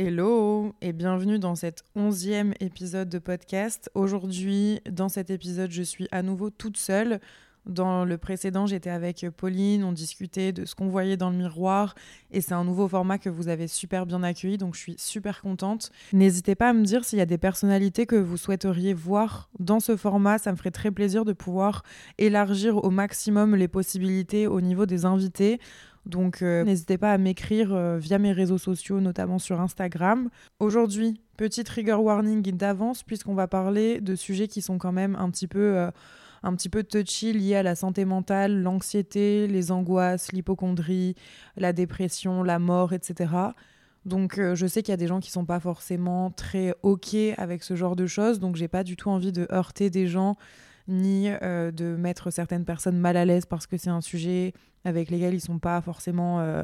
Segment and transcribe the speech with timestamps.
[0.00, 3.90] Hello et bienvenue dans cet onzième épisode de podcast.
[3.96, 7.18] Aujourd'hui, dans cet épisode, je suis à nouveau toute seule.
[7.66, 11.96] Dans le précédent, j'étais avec Pauline, on discutait de ce qu'on voyait dans le miroir
[12.30, 15.42] et c'est un nouveau format que vous avez super bien accueilli, donc je suis super
[15.42, 15.90] contente.
[16.12, 19.80] N'hésitez pas à me dire s'il y a des personnalités que vous souhaiteriez voir dans
[19.80, 21.82] ce format, ça me ferait très plaisir de pouvoir
[22.18, 25.58] élargir au maximum les possibilités au niveau des invités.
[26.06, 30.30] Donc euh, n'hésitez pas à m'écrire euh, via mes réseaux sociaux, notamment sur Instagram.
[30.58, 35.30] Aujourd'hui, petit trigger warning d'avance puisqu'on va parler de sujets qui sont quand même un
[35.30, 35.76] petit peu...
[35.76, 35.90] euh,
[36.44, 41.16] un petit peu touchy liés à la santé mentale, l'anxiété, les angoisses, l'hypochondrie,
[41.56, 43.32] la dépression, la mort, etc.
[44.04, 47.16] Donc euh, je sais qu'il y a des gens qui sont pas forcément très ok
[47.36, 50.36] avec ce genre de choses, donc j'ai pas du tout envie de heurter des gens
[50.86, 54.54] ni de mettre certaines personnes mal à l'aise parce que c'est un sujet
[54.88, 56.62] avec lesquels ils sont pas forcément euh,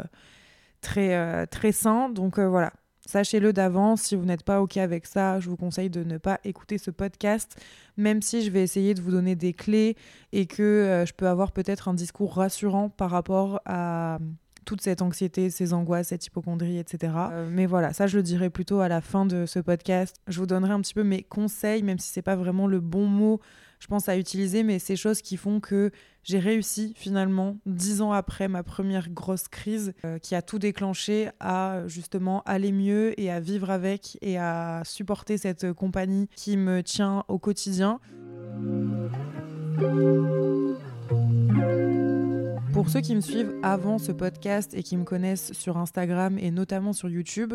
[0.81, 2.09] très euh, très sains.
[2.09, 2.73] Donc euh, voilà,
[3.07, 6.41] Sachez-le d'avance, si vous n'êtes pas OK avec ça, je vous conseille de ne pas
[6.43, 7.61] écouter ce podcast,
[7.99, 9.95] même si je vais essayer de vous donner des clés
[10.33, 14.17] et que je peux avoir peut-être un discours rassurant par rapport à
[14.65, 17.13] toute cette anxiété, ces angoisses, cette hypochondrie, etc.
[17.51, 20.17] Mais voilà, ça je le dirai plutôt à la fin de ce podcast.
[20.27, 23.07] Je vous donnerai un petit peu mes conseils, même si c'est pas vraiment le bon
[23.07, 23.41] mot,
[23.79, 25.91] je pense à utiliser, mais ces choses qui font que
[26.23, 31.29] j'ai réussi finalement, dix ans après ma première grosse crise, euh, qui a tout déclenché
[31.39, 36.83] à justement aller mieux et à vivre avec et à supporter cette compagnie qui me
[36.83, 38.01] tient au quotidien.
[42.73, 46.51] Pour ceux qui me suivent avant ce podcast et qui me connaissent sur Instagram et
[46.51, 47.55] notamment sur YouTube,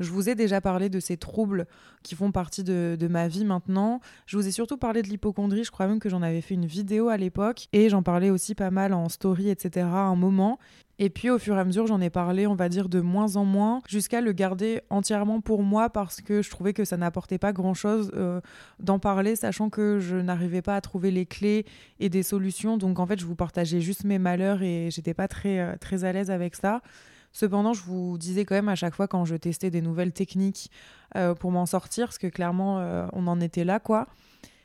[0.00, 1.66] je vous ai déjà parlé de ces troubles
[2.02, 4.00] qui font partie de, ma vie maintenant.
[4.26, 6.66] Je vous ai surtout parlé de l'hypochondrie, je crois même que j'en avais fait une
[6.66, 9.86] vidéo à l'époque et j'en parlais aussi pas mal en story, etc.
[9.86, 10.58] à un moment.
[11.00, 13.36] Et puis au fur et à mesure, j'en ai parlé, on va dire, de moins
[13.36, 17.38] en moins, jusqu'à le garder entièrement pour moi parce que je trouvais que ça n'apportait
[17.38, 18.40] pas grand-chose euh,
[18.80, 21.66] d'en parler, sachant que je n'arrivais pas à trouver les clés
[22.00, 22.78] et des solutions.
[22.78, 26.02] Donc en fait, je vous partageais juste mes malheurs et j'étais pas très, euh, très
[26.02, 26.82] à l'aise avec ça.
[27.32, 30.70] Cependant, je vous disais quand même à chaque fois quand je testais des nouvelles techniques
[31.16, 34.08] euh, pour m'en sortir, parce que clairement, euh, on en était là, quoi.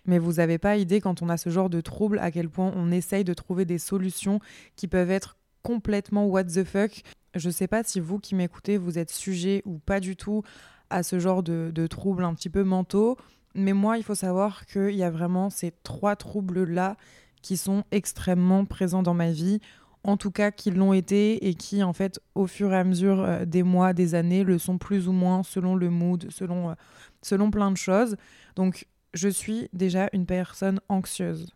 [0.05, 2.71] Mais vous n'avez pas idée, quand on a ce genre de trouble, à quel point
[2.75, 4.39] on essaye de trouver des solutions
[4.75, 7.03] qui peuvent être complètement what the fuck.
[7.35, 10.43] Je sais pas si vous qui m'écoutez, vous êtes sujet ou pas du tout
[10.89, 13.17] à ce genre de, de troubles un petit peu mentaux.
[13.55, 16.97] Mais moi, il faut savoir qu'il y a vraiment ces trois troubles-là
[17.41, 19.59] qui sont extrêmement présents dans ma vie
[20.03, 23.21] en tout cas qui l'ont été et qui en fait au fur et à mesure
[23.21, 26.73] euh, des mois, des années le sont plus ou moins selon le mood, selon, euh,
[27.21, 28.17] selon plein de choses.
[28.55, 31.53] Donc je suis déjà une personne anxieuse.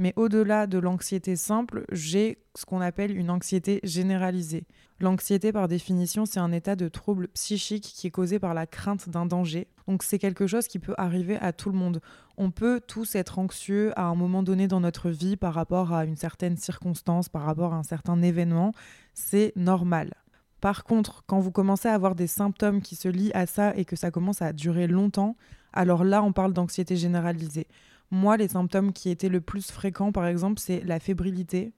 [0.00, 4.64] Mais au-delà de l'anxiété simple, j'ai ce qu'on appelle une anxiété généralisée.
[4.98, 9.10] L'anxiété, par définition, c'est un état de trouble psychique qui est causé par la crainte
[9.10, 9.68] d'un danger.
[9.86, 12.00] Donc c'est quelque chose qui peut arriver à tout le monde.
[12.38, 16.06] On peut tous être anxieux à un moment donné dans notre vie par rapport à
[16.06, 18.72] une certaine circonstance, par rapport à un certain événement.
[19.12, 20.14] C'est normal.
[20.62, 23.84] Par contre, quand vous commencez à avoir des symptômes qui se lient à ça et
[23.84, 25.36] que ça commence à durer longtemps,
[25.74, 27.66] alors là, on parle d'anxiété généralisée.
[28.10, 31.72] Moi, les symptômes qui étaient le plus fréquents, par exemple, c'est la fébrilité,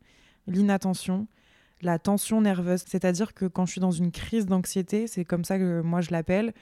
[0.46, 1.26] l'inattention,
[1.82, 2.84] la tension nerveuse.
[2.86, 6.10] C'est-à-dire que quand je suis dans une crise d'anxiété, c'est comme ça que moi je
[6.10, 6.54] l'appelle,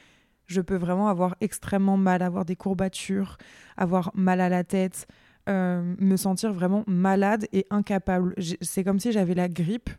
[0.47, 3.37] je peux vraiment avoir extrêmement mal, avoir des courbatures,
[3.77, 5.07] avoir mal à la tête,
[5.49, 8.35] euh, me sentir vraiment malade et incapable.
[8.61, 9.91] C'est comme si j'avais la grippe.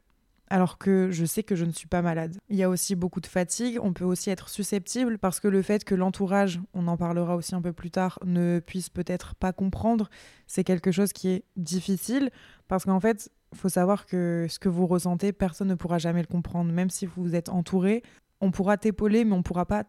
[0.52, 2.36] Alors que je sais que je ne suis pas malade.
[2.50, 3.80] Il y a aussi beaucoup de fatigue.
[3.82, 7.56] On peut aussi être susceptible parce que le fait que l'entourage, on en parlera aussi
[7.56, 10.10] un peu plus tard, ne puisse peut-être pas comprendre,
[10.48, 12.32] c'est quelque chose qui est difficile
[12.68, 16.28] parce qu'en fait, faut savoir que ce que vous ressentez, personne ne pourra jamais le
[16.28, 16.74] comprendre.
[16.74, 18.04] Même si vous êtes entouré,
[18.42, 19.86] on pourra t'épauler, mais on pourra pas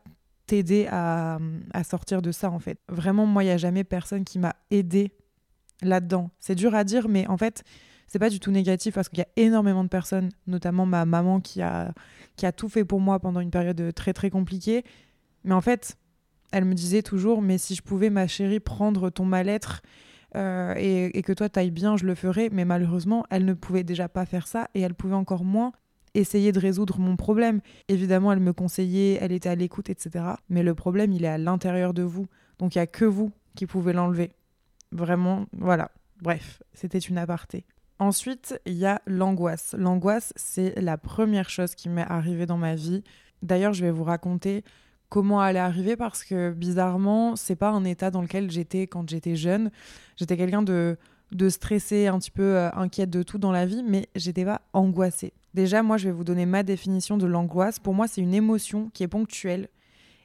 [0.46, 1.40] t'aider à,
[1.72, 2.78] à sortir de ça, en fait.
[2.88, 5.10] Vraiment, moi, il n'y a jamais personne qui m'a aidé
[5.82, 6.30] là-dedans.
[6.38, 7.64] C'est dur à dire, mais en fait,
[8.12, 11.40] c'est pas du tout négatif parce qu'il y a énormément de personnes, notamment ma maman
[11.40, 11.94] qui a,
[12.36, 14.84] qui a tout fait pour moi pendant une période très très compliquée.
[15.44, 15.96] Mais en fait,
[16.52, 19.80] elle me disait toujours, mais si je pouvais, ma chérie, prendre ton mal-être
[20.36, 22.50] euh, et, et, que toi t'ailles bien, je le ferai.
[22.50, 25.72] Mais malheureusement, elle ne pouvait déjà pas faire ça et elle pouvait encore moins
[26.12, 27.62] essayer de résoudre mon problème.
[27.88, 30.34] Évidemment, elle me conseillait, elle était à l'écoute, etc.
[30.50, 32.26] Mais le problème, il est à l'intérieur de vous.
[32.58, 34.32] Donc il n'y a que vous qui pouvez l'enlever.
[34.90, 35.90] Vraiment, voilà.
[36.20, 37.64] Bref, c'était une aparté.
[38.02, 39.76] Ensuite, il y a l'angoisse.
[39.78, 43.04] L'angoisse, c'est la première chose qui m'est arrivée dans ma vie.
[43.42, 44.64] D'ailleurs, je vais vous raconter
[45.08, 49.08] comment elle est arrivée parce que bizarrement, c'est pas un état dans lequel j'étais quand
[49.08, 49.70] j'étais jeune.
[50.16, 50.96] J'étais quelqu'un de,
[51.48, 55.32] stressé, un petit peu euh, inquiète de tout dans la vie, mais j'étais pas angoissée.
[55.54, 57.78] Déjà, moi, je vais vous donner ma définition de l'angoisse.
[57.78, 59.68] Pour moi, c'est une émotion qui est ponctuelle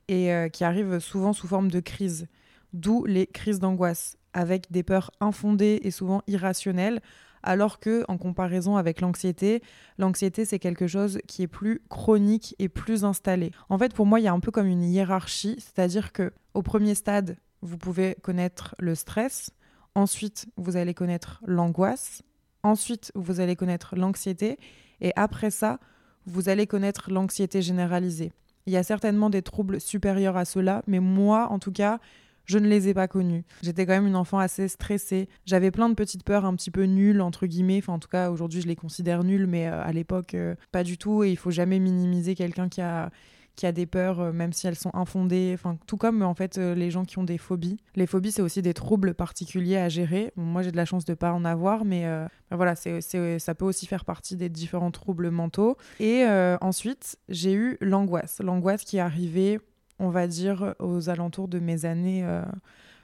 [0.07, 2.25] et euh, qui arrive souvent sous forme de crise.
[2.73, 7.01] D'où les crises d'angoisse, avec des peurs infondées et souvent irrationnelles,
[7.47, 9.63] alors que en comparaison avec l'anxiété,
[9.97, 13.51] l'anxiété c'est quelque chose qui est plus chronique et plus installé.
[13.69, 16.61] En fait, pour moi, il y a un peu comme une hiérarchie, c'est-à-dire que au
[16.61, 19.51] premier stade, vous pouvez connaître le stress,
[19.95, 22.21] ensuite vous allez connaître l'angoisse,
[22.63, 24.59] ensuite vous allez connaître l'anxiété
[24.99, 25.79] et après ça,
[26.25, 28.33] vous allez connaître l'anxiété généralisée.
[28.65, 31.99] Il y a certainement des troubles supérieurs à cela, mais moi, en tout cas,
[32.47, 33.43] je ne les ai pas connus.
[33.61, 35.27] J'étais quand même une enfant assez stressée.
[35.45, 37.79] J'avais plein de petites peurs un petit peu nulles, entre guillemets.
[37.79, 40.83] Enfin, en tout cas, aujourd'hui, je les considère nulles, mais euh, à l'époque, euh, pas
[40.83, 41.23] du tout.
[41.23, 43.11] Et il faut jamais minimiser quelqu'un qui a
[43.57, 45.51] qui a des peurs, euh, même si elles sont infondées.
[45.55, 47.77] Enfin, tout comme en fait les gens qui ont des phobies.
[47.95, 50.31] Les phobies, c'est aussi des troubles particuliers à gérer.
[50.35, 52.05] moi, j'ai de la chance de pas en avoir, mais
[52.51, 53.01] voilà, c'est,
[53.39, 55.75] ça peut aussi faire partie des différents troubles mentaux.
[55.99, 56.23] Et
[56.61, 58.39] ensuite, j'ai eu l'angoisse.
[58.43, 59.59] L'angoisse qui est arrivée
[59.99, 62.43] on va dire, aux alentours de mes années, euh,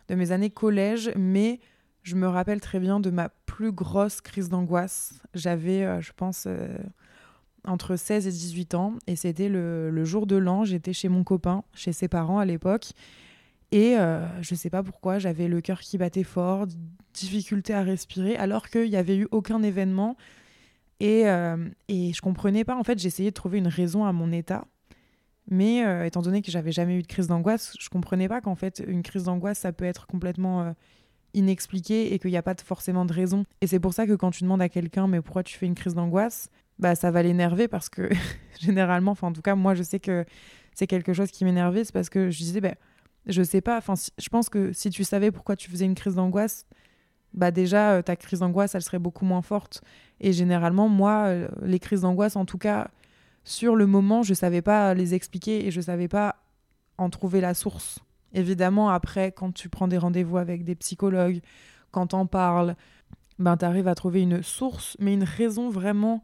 [0.10, 1.60] de mes années collège, mais
[2.04, 5.14] je me rappelle très bien de ma plus grosse crise d'angoisse.
[5.34, 6.78] J'avais, euh, je pense, euh,
[7.66, 11.64] entre 16 et 18 ans, et c'était le, jour de l'an, j'étais chez mon copain,
[11.74, 12.92] chez ses parents à l'époque,
[13.72, 16.68] et je ne sais pas pourquoi, j'avais le cœur qui battait fort,
[17.14, 20.16] difficulté à respirer, alors qu'il n'y avait eu aucun événement.
[21.00, 21.24] Et,
[21.88, 24.66] et je comprenais pas, en fait, j'essayais de trouver une raison à mon état.
[25.50, 28.56] Mais euh, étant donné que j'avais jamais eu de crise d'angoisse, je comprenais pas qu'en
[28.56, 30.72] fait une crise d'angoisse ça peut être complètement euh,
[31.34, 33.46] inexpliqué et qu'il n'y a pas forcément de raison.
[33.62, 35.76] Et c'est pour ça que quand tu demandes à quelqu'un mais pourquoi tu fais une
[35.76, 36.50] crise d'angoisse,
[36.80, 38.10] bah ça va l'énerver parce que
[38.60, 40.26] généralement, enfin en tout cas moi je sais que
[40.76, 42.76] c'est quelque chose qui m'énervait, c'est parce que je disais bah
[43.26, 46.16] je sais pas, enfin je pense que si tu savais pourquoi tu faisais une crise
[46.16, 46.66] d'angoisse,
[47.34, 49.82] bah déjà euh, ta crise d'angoisse elle serait beaucoup moins forte.
[50.22, 52.88] Et généralement moi les crises d'angoisse en tout cas
[53.44, 56.38] sur le moment, je savais pas les expliquer et je savais pas
[56.98, 58.00] en trouver la source.
[58.34, 61.42] Évidemment, après, quand tu prends des rendez-vous avec des psychologues,
[61.92, 62.76] quand t'en parles,
[63.40, 66.24] ben t'arrives à trouver une source, mais une raison vraiment.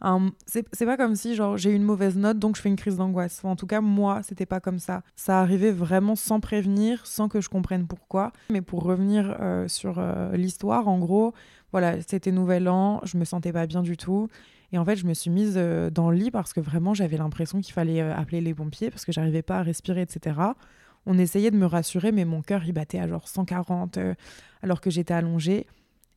[0.00, 0.30] Un...
[0.46, 3.42] C'est pas comme si genre j'ai une mauvaise note donc je fais une crise d'angoisse.
[3.44, 5.02] en tout cas, moi, c'était pas comme ça.
[5.16, 8.32] Ça arrivait vraiment sans prévenir, sans que je comprenne pourquoi.
[8.50, 11.32] Mais pour revenir euh, sur euh, l'histoire, en gros,
[11.72, 14.28] voilà, c'était Nouvel An, je me sentais pas bien du tout.
[14.74, 17.16] Et en fait, je me suis mise euh, dans le lit parce que vraiment, j'avais
[17.16, 20.36] l'impression qu'il fallait euh, appeler les pompiers parce que j'arrivais pas à respirer, etc.
[21.06, 24.14] On essayait de me rassurer, mais mon cœur, il battait à genre 140 euh,
[24.62, 25.68] alors que j'étais allongée.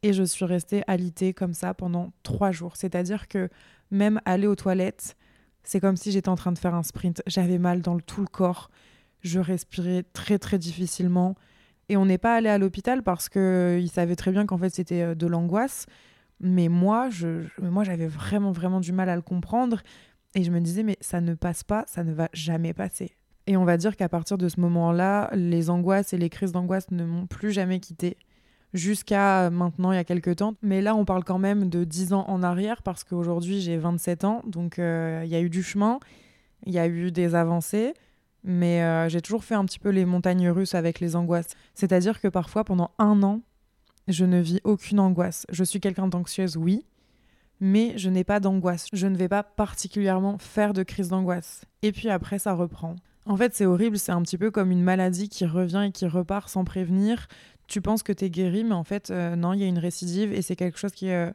[0.02, 2.78] Et je suis restée alitée comme ça pendant trois jours.
[2.78, 3.48] C'est-à-dire que
[3.92, 5.16] même aller aux toilettes,
[5.62, 7.22] c'est comme si j'étais en train de faire un sprint.
[7.28, 8.72] J'avais mal dans tout le corps.
[9.22, 11.36] Je respirais très, très difficilement.
[11.90, 15.16] Et on n'est pas allé à l'hôpital parce qu'ils savaient très bien qu'en fait, c'était
[15.16, 15.86] de l'angoisse.
[16.40, 19.82] Mais moi, je, moi, j'avais vraiment, vraiment du mal à le comprendre.
[20.36, 23.16] Et je me disais, mais ça ne passe pas, ça ne va jamais passer.
[23.48, 26.92] Et on va dire qu'à partir de ce moment-là, les angoisses et les crises d'angoisse
[26.92, 28.18] ne m'ont plus jamais quitté.
[28.74, 30.56] Jusqu'à maintenant, il y a quelques temps.
[30.62, 34.26] Mais là, on parle quand même de 10 ans en arrière, parce qu'aujourd'hui, j'ai 27
[34.26, 34.42] ans.
[34.46, 36.00] Donc, euh, il y a eu du chemin,
[36.66, 37.94] il y a eu des avancées.
[38.44, 41.50] Mais euh, j'ai toujours fait un petit peu les montagnes russes avec les angoisses.
[41.74, 43.42] C'est-à-dire que parfois, pendant un an,
[44.08, 45.46] je ne vis aucune angoisse.
[45.50, 46.86] Je suis quelqu'un d'anxieuse, oui,
[47.60, 48.88] mais je n'ai pas d'angoisse.
[48.94, 51.66] Je ne vais pas particulièrement faire de crise d'angoisse.
[51.82, 52.96] Et puis après, ça reprend.
[53.26, 56.08] En fait, c'est horrible, c'est un petit peu comme une maladie qui revient et qui
[56.08, 57.28] repart sans prévenir.
[57.68, 59.80] Tu penses que tu es guéri, mais en fait, euh, non, il y a une
[59.80, 61.34] récidive et c'est quelque chose qui est euh,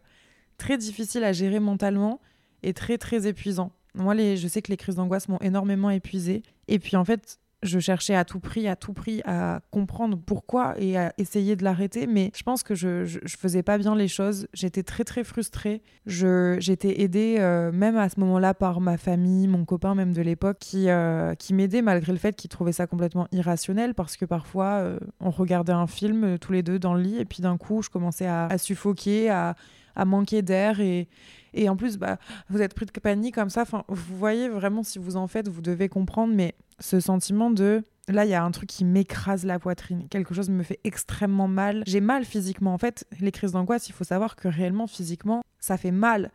[0.56, 2.20] très difficile à gérer mentalement
[2.62, 3.72] et très, très épuisant.
[3.94, 6.42] Moi, les, je sais que les crises d'angoisse m'ont énormément épuisée.
[6.68, 10.74] Et puis, en fait, je cherchais à tout prix, à tout prix à comprendre pourquoi
[10.78, 14.08] et à essayer de l'arrêter, mais je pense que je, je, faisais pas bien les
[14.08, 14.48] choses.
[14.52, 15.82] J'étais très très frustrée.
[16.06, 20.58] J'étais aidée euh, même à ce moment-là par ma famille, mon copain même de l'époque,
[20.58, 24.80] qui, euh, qui m'aidait malgré le fait qu'il trouvait ça complètement irrationnel parce que parfois
[24.80, 27.82] euh, on regardait un film tous les deux dans le lit et puis d'un coup
[27.82, 29.54] je commençais à, à suffoquer, à,
[29.94, 31.08] à manquer d'air et,
[31.54, 32.18] et en plus, bah,
[32.48, 33.62] vous êtes pris de panique comme ça.
[33.62, 36.34] Enfin, vous voyez vraiment si vous en faites, vous devez comprendre.
[36.34, 40.08] Mais ce sentiment de Là, il y a un truc qui m'écrase la poitrine.
[40.08, 41.84] Quelque chose me fait extrêmement mal.
[41.86, 42.74] J'ai mal physiquement.
[42.74, 46.32] En fait, les crises d'angoisse, il faut savoir que réellement, physiquement, ça fait mal.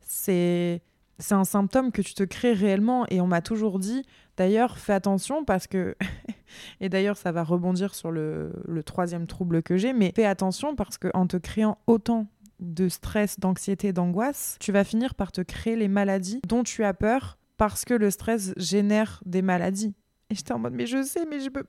[0.00, 0.82] C'est
[1.18, 4.04] c'est un symptôme que tu te crées réellement et on m'a toujours dit
[4.38, 5.94] d'ailleurs fais attention parce que
[6.80, 10.74] et d'ailleurs ça va rebondir sur le, le troisième trouble que j'ai mais fais attention
[10.74, 12.26] parce que en te créant autant
[12.60, 16.94] de stress, d'anxiété, d'angoisse, tu vas finir par te créer les maladies dont tu as
[16.94, 19.94] peur parce que le stress génère des maladies.
[20.30, 21.64] Et j'étais en mode mais je sais mais je peux.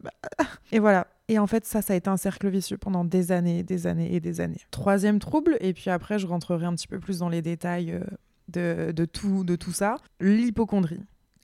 [0.71, 1.07] Et voilà.
[1.27, 4.13] Et en fait ça ça a été un cercle vicieux pendant des années, des années
[4.13, 4.61] et des années.
[4.69, 8.03] Troisième trouble et puis après je rentrerai un petit peu plus dans les détails euh,
[8.91, 9.97] de, tout, de tout ça.
[10.19, 10.99] L'hypochondrie.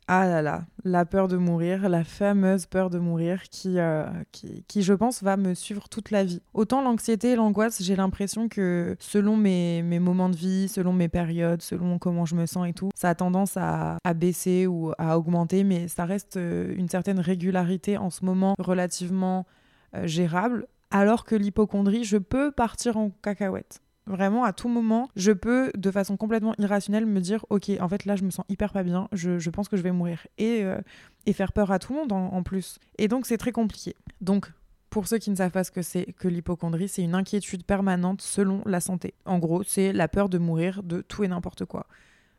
[0.10, 4.64] Ah là là, la peur de mourir, la fameuse peur de mourir qui, euh, qui,
[4.66, 6.42] qui, je pense, va me suivre toute la vie.
[6.54, 11.10] Autant l'anxiété et l'angoisse, j'ai l'impression que selon mes, mes, moments de vie, selon mes
[11.10, 14.94] périodes, selon comment je me sens et tout, ça a tendance à, à baisser ou
[14.98, 19.46] à augmenter, mais ça reste euh, une certaine régularité en ce moment relativement
[19.94, 20.68] euh, gérable.
[20.90, 23.82] Alors que l'hypochondrie, je peux partir en cacahuète.
[24.08, 28.06] Vraiment, à tout moment, je peux, de façon complètement irrationnelle, me dire Ok, en fait,
[28.06, 30.26] là, je me sens hyper pas bien, je, pense que je vais mourir.
[30.38, 30.80] Et, euh,
[31.26, 32.80] et faire peur à tout le monde en, plus.
[32.98, 33.96] Et donc, c'est très compliqué.
[34.22, 34.52] Donc,
[34.90, 38.22] pour ceux qui ne savent pas ce que c'est que l'hypochondrie, c'est une inquiétude permanente
[38.22, 39.14] selon la santé.
[39.26, 41.86] En gros, c'est la peur de mourir de tout et n'importe quoi.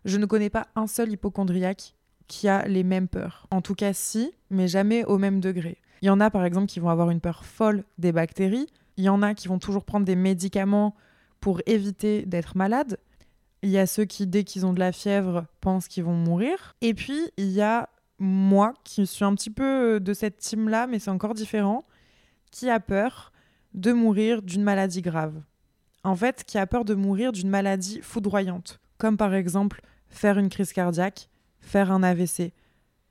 [0.07, 1.95] Je ne connais pas un seul hypochondriaque
[2.29, 3.47] qui a les mêmes peurs.
[3.51, 5.77] En tout cas, si, mais jamais au même degré.
[6.01, 8.69] Il y en a, par exemple, qui vont avoir une peur folle des bactéries.
[8.97, 10.95] Il y en a qui vont toujours prendre des médicaments
[11.41, 12.99] pour éviter d'être malade.
[13.63, 16.77] Il y a ceux qui, dès qu'ils ont de la fièvre, pensent qu'ils vont mourir.
[16.81, 20.99] Et puis, il y a moi, qui suis un petit peu de cette team-là, mais
[20.99, 21.85] c'est encore différent,
[22.51, 23.33] qui a peur
[23.75, 25.41] de mourir d'une maladie grave.
[26.05, 30.49] En fait, qui a peur de mourir d'une maladie foudroyante, comme par exemple faire une
[30.49, 31.29] crise cardiaque,
[31.61, 32.53] faire un AVC.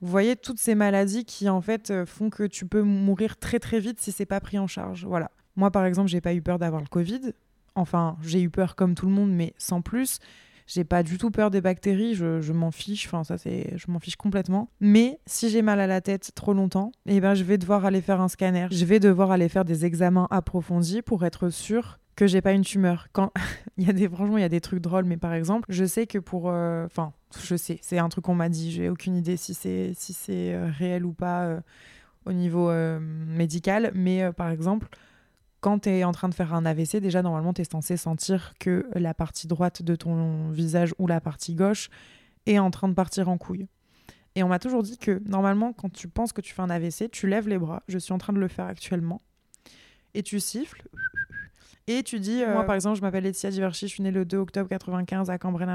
[0.02, 3.80] Vous voyez toutes ces maladies qui en fait font que tu peux mourir très très
[3.80, 5.06] vite si c'est pas pris en charge.
[5.06, 5.32] Voilà.
[5.56, 7.34] Moi par exemple, j'ai pas eu peur d'avoir le Covid,
[7.78, 10.20] Enfin, j'ai eu peur comme tout le monde, mais sans plus.
[10.68, 14.00] J'ai pas du tout peur des bactéries, je, m'en fiche, enfin ça c'est, je m'en
[14.00, 14.70] fiche complètement.
[14.82, 18.02] Mais si j'ai mal à la tête trop longtemps, eh ben je vais devoir aller
[18.02, 22.28] faire un scanner, je vais devoir aller faire des examens approfondis pour être sûr que
[22.28, 23.08] j'ai pas une tumeur.
[23.14, 23.32] Quand
[23.78, 25.86] il y a des franchement il y a des trucs drôles, mais par exemple je
[25.86, 29.16] sais que pour, euh, enfin je sais, c'est un truc qu'on m'a dit, j'ai aucune
[29.16, 31.62] idée si c'est si c'est euh, réel ou pas euh,
[32.26, 32.70] au niveau
[33.00, 34.90] médical, mais par exemple
[35.68, 38.54] quand tu es en train de faire un AVC, déjà normalement tu es censé sentir
[38.58, 41.90] que la partie droite de ton visage ou la partie gauche
[42.46, 43.68] est en train de partir en couille.
[44.36, 47.12] Et on m'a toujours dit que normalement quand tu penses que tu fais un AVC,
[47.12, 49.22] tu lèves les bras, je suis en train de le faire actuellement,
[50.14, 50.88] et tu siffles.
[51.88, 54.38] Et tu dis, moi par exemple, je m'appelle Laetitia Diverchi, je suis née le 2
[54.38, 55.66] octobre 95 à Cambrai,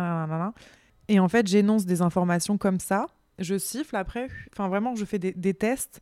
[1.09, 3.09] et en fait j'énonce des informations comme ça,
[3.39, 6.01] je siffle après, enfin vraiment je fais des, des tests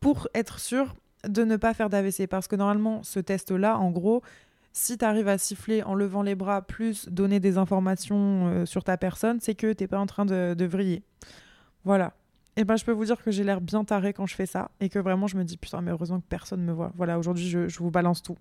[0.00, 0.94] pour être sûr
[1.28, 2.26] de ne pas faire d'AVC.
[2.26, 4.22] Parce que normalement, ce test-là, en gros,
[4.72, 8.84] si tu arrives à siffler en levant les bras, plus donner des informations euh, sur
[8.84, 11.02] ta personne, c'est que t'es pas en train de, de vriller.
[11.84, 12.14] Voilà.
[12.54, 14.44] Et eh ben je peux vous dire que j'ai l'air bien taré quand je fais
[14.44, 16.92] ça et que vraiment je me dis putain mais heureusement que personne me voit.
[16.98, 18.36] Voilà aujourd'hui je, vous balance tout.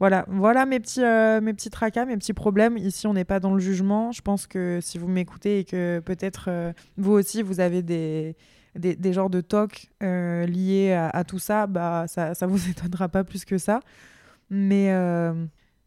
[0.00, 2.78] Voilà voilà mes petits euh, mes petits tracas mes petits problèmes.
[2.78, 4.10] Ici on n'est pas dans le jugement.
[4.10, 8.36] Je pense que si vous m'écoutez et que peut-être euh, vous aussi vous avez des
[8.76, 13.08] des, des genres de tocs euh, liés à, tout ça, bah, ça ne vous étonnera
[13.08, 13.80] pas plus que ça.
[14.50, 15.32] Mais, euh,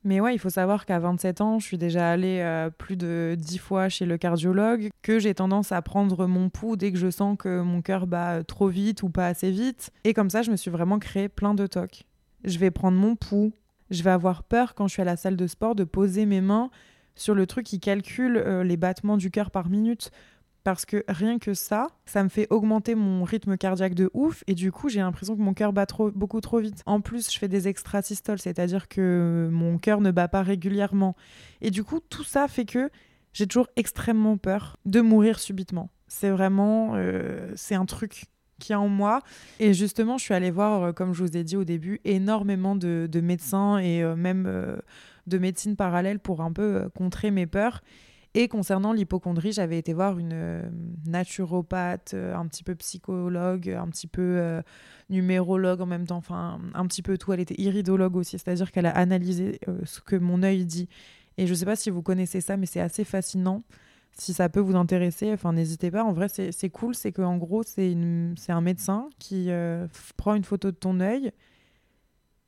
[0.04, 3.36] mais ouais, il faut savoir qu'à 27 ans, je suis déjà allée euh, plus de
[3.38, 7.10] 10 fois chez le cardiologue, que j'ai tendance à prendre mon pouls dès que je
[7.10, 9.92] sens que mon cœur bat trop vite ou pas assez vite.
[10.04, 12.04] Et comme ça, je me suis vraiment créé plein de tocs.
[12.44, 13.54] Je vais prendre mon pouls,
[13.89, 16.42] je vais avoir peur quand je suis à la salle de sport de poser mes
[16.42, 16.70] mains
[17.15, 20.12] sur le truc qui calcule les battements du cœur par minute
[20.65, 24.55] parce que rien que ça, ça me fait augmenter mon rythme cardiaque de ouf et
[24.55, 26.81] du coup j'ai l'impression que mon cœur bat trop, beaucoup trop vite.
[26.88, 31.15] En plus, je fais des extrasystoles, c'est-à-dire que mon cœur ne bat pas régulièrement.
[31.62, 32.89] Et du coup, tout ça fait que
[33.31, 35.91] j'ai toujours extrêmement peur de mourir subitement.
[36.07, 38.25] C'est vraiment, euh, c'est un truc
[38.57, 39.22] qui est en moi.
[39.60, 42.75] Et justement, je suis allée voir, euh, comme je vous ai dit au début, énormément
[42.75, 44.81] de, médecins et euh, même
[45.27, 47.84] de médecine parallèle pour un peu contrer mes peurs.
[48.38, 50.70] Et concernant l'hypochondrie, j'avais été voir une euh,
[51.08, 54.62] naturopathe, euh, un petit peu psychologue, un petit peu euh,
[55.10, 57.32] numérologue en même temps, enfin un petit peu tout.
[57.32, 60.89] Elle était iridologue aussi, c'est-à-dire qu'elle a analysé ce que mon œil dit.
[61.38, 63.63] Et je ne sais pas si vous connaissez ça, mais c'est assez fascinant.
[64.12, 66.04] Si ça peut vous intéresser, enfin n'hésitez pas.
[66.04, 67.96] En vrai, c'est cool, c'est qu'en gros, c'est
[68.50, 69.50] un médecin qui
[70.18, 71.32] prend une photo de ton œil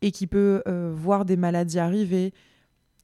[0.01, 0.63] et qui peut
[0.95, 2.33] voir des maladies arriver,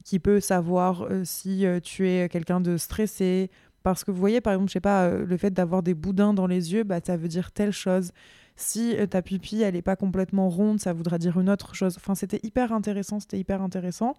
[0.04, 3.50] qui peut savoir euh, si euh, tu es quelqu'un de stressé.
[3.82, 6.34] Parce que vous voyez, par exemple, je sais pas, euh, le fait d'avoir des boudins
[6.34, 8.12] dans les yeux, bah, ça veut dire telle chose.
[8.56, 11.96] Si ta pupille, elle n'est pas complètement ronde, ça voudra dire une autre chose.
[11.96, 14.16] Enfin, c'était hyper intéressant, c'était hyper intéressant.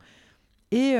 [0.72, 0.98] Et,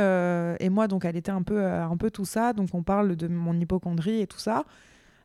[0.60, 2.54] et, moi, donc, elle était un peu, un peu tout ça.
[2.54, 4.64] Donc, on parle de mon hypochondrie et tout ça.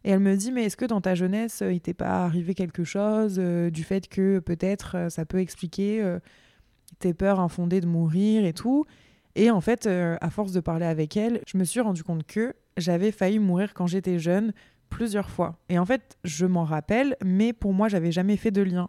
[0.03, 2.83] Et elle me dit, mais est-ce que dans ta jeunesse, il t'est pas arrivé quelque
[2.83, 6.19] chose du fait que peut-être ça peut expliquer
[6.99, 8.87] tes peurs infondées de mourir et tout?
[9.37, 12.27] Et en fait, euh, à force de parler avec elle, je me suis rendu compte
[12.27, 14.53] que j'avais failli mourir quand j'étais jeune
[14.89, 15.57] plusieurs fois.
[15.69, 18.89] Et en fait, je m'en rappelle, mais pour moi, j'avais jamais fait de lien.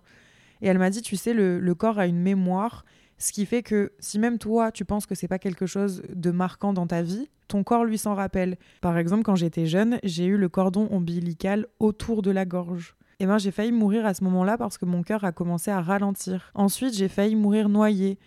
[0.61, 2.85] Et elle m'a dit, tu sais, le, corps a une mémoire,
[3.17, 6.31] ce qui fait que si même toi, tu penses que c'est pas quelque chose de
[6.31, 8.57] marquant dans ta vie, ton corps lui s'en rappelle.
[8.81, 12.95] Par exemple, quand j'étais jeune, j'ai eu le cordon ombilical autour de la gorge.
[13.19, 15.81] Et ben, j'ai failli mourir à ce moment-là parce que mon cœur a commencé à
[15.81, 16.51] ralentir.
[16.55, 18.17] Ensuite, j'ai failli mourir noyé.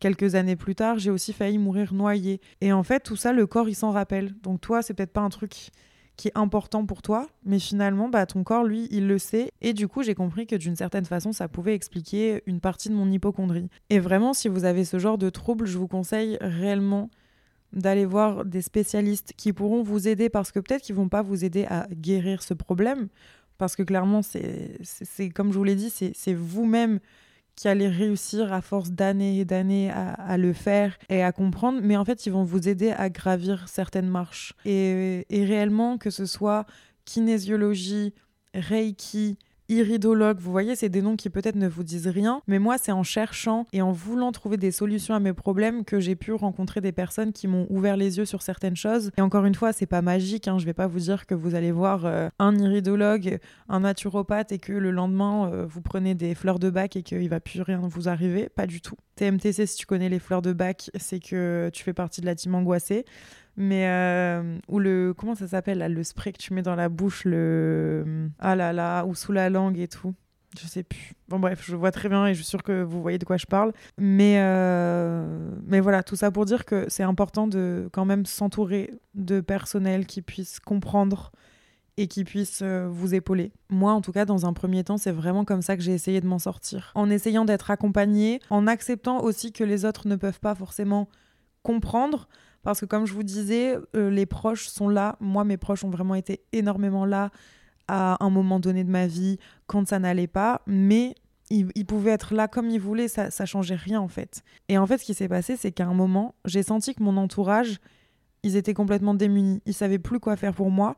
[0.00, 2.40] Quelques années plus tard, j'ai aussi failli mourir noyée.
[2.60, 4.34] Et en fait, tout ça, le corps, il s'en rappelle.
[4.42, 5.70] Donc toi, c'est peut-être pas un truc
[6.16, 9.50] qui est important pour toi, mais finalement, bah, ton corps, lui, il le sait.
[9.62, 12.94] Et du coup, j'ai compris que d'une certaine façon, ça pouvait expliquer une partie de
[12.94, 13.68] mon hypochondrie.
[13.90, 17.10] Et vraiment, si vous avez ce genre de trouble, je vous conseille réellement
[17.72, 21.44] d'aller voir des spécialistes qui pourront vous aider parce que peut-être qu'ils vont pas vous
[21.44, 23.08] aider à guérir ce problème
[23.58, 24.78] parce que clairement c'est
[25.30, 27.00] comme je vous l'ai dit c'est vous-même
[27.56, 31.96] qui allez réussir à force d'années et d'années à, le faire et à comprendre, mais
[31.96, 34.54] en fait, ils vont vous aider à gravir certaines marches.
[34.64, 36.66] Et, et réellement, que ce soit
[37.04, 38.12] kinésiologie,
[38.54, 42.76] reiki, iridologue, vous voyez, c'est des noms qui peut-être ne vous disent rien, mais moi,
[42.78, 46.32] c'est en cherchant et en voulant trouver des solutions à mes problèmes que j'ai pu
[46.32, 49.10] rencontrer des personnes qui m'ont ouvert les yeux sur certaines choses.
[49.16, 51.54] Et encore une fois, c'est pas magique, hein, je vais pas vous dire que vous
[51.54, 56.34] allez voir euh, un iridologue, un naturopathe et que le lendemain, euh, vous prenez des
[56.34, 58.96] fleurs de bac et qu'il va plus rien vous arriver, pas du tout.
[59.16, 62.34] TMTC, si tu connais les fleurs de bac, c'est que tu fais partie de la
[62.34, 63.04] team angoissée.
[63.56, 67.24] Mais euh, ou le comment ça s'appelle le spray que tu mets dans la bouche
[67.24, 70.14] le ah là là ou sous la langue et tout.
[70.60, 71.14] Je sais plus.
[71.28, 73.36] Bon bref je vois très bien et je suis sûre que vous voyez de quoi
[73.36, 73.72] je parle.
[73.96, 78.90] Mais euh, mais voilà tout ça pour dire que c'est important de quand même s'entourer
[79.14, 81.30] de personnel qui puisse comprendre
[81.96, 83.52] et qui puisse euh, vous épauler.
[83.70, 86.20] Moi, en tout cas, dans un premier temps, c'est vraiment comme ça que j'ai essayé
[86.20, 86.90] de m'en sortir.
[86.94, 91.08] En essayant d'être accompagnée, en acceptant aussi que les autres ne peuvent pas forcément
[91.62, 92.28] comprendre,
[92.62, 95.16] parce que comme je vous disais, euh, les proches sont là.
[95.20, 97.30] Moi, mes proches ont vraiment été énormément là
[97.86, 100.62] à un moment donné de ma vie quand ça n'allait pas.
[100.66, 101.14] Mais
[101.50, 104.42] ils, pouvaient être là comme ils voulaient, ça, ça changeait rien en fait.
[104.68, 107.16] Et en fait, ce qui s'est passé, c'est qu'à un moment, j'ai senti que mon
[107.18, 107.80] entourage,
[108.42, 109.60] ils étaient complètement démunis.
[109.66, 110.96] Ils savaient plus quoi faire pour moi.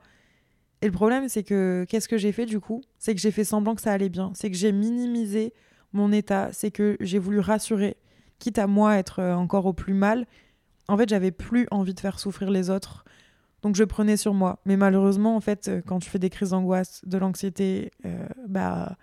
[0.86, 2.80] Et le problème, c'est que qu'est-ce que j'ai fait du coup?
[2.98, 4.30] C'est que j'ai fait semblant que ça allait bien.
[4.34, 5.52] C'est que j'ai minimisé
[5.92, 6.50] mon état.
[6.52, 7.96] C'est que j'ai voulu rassurer,
[8.38, 10.26] quitte à moi être euh, encore au plus mal
[10.88, 13.04] en fait, j'avais plus envie de faire souffrir les autres.
[13.62, 14.60] Donc je prenais sur moi.
[14.64, 18.96] Mais malheureusement, en fait, euh, quand tu fais des crises d'angoisse, de l'anxiété, euh, bah,